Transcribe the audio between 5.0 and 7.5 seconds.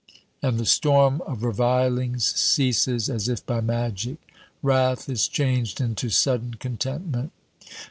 is changed into sudden contentment.